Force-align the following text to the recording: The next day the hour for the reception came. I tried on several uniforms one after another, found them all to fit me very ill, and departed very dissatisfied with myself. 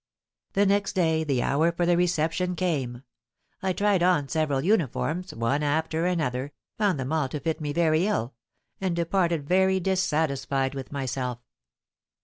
The 0.53 0.65
next 0.65 0.93
day 0.93 1.23
the 1.23 1.43
hour 1.43 1.71
for 1.71 1.85
the 1.85 1.95
reception 1.95 2.55
came. 2.55 3.03
I 3.61 3.71
tried 3.71 4.01
on 4.01 4.29
several 4.29 4.61
uniforms 4.65 5.31
one 5.31 5.61
after 5.61 6.07
another, 6.07 6.53
found 6.75 6.99
them 6.99 7.13
all 7.13 7.29
to 7.29 7.39
fit 7.39 7.61
me 7.61 7.71
very 7.71 8.07
ill, 8.07 8.33
and 8.81 8.95
departed 8.95 9.47
very 9.47 9.79
dissatisfied 9.79 10.73
with 10.73 10.91
myself. 10.91 11.37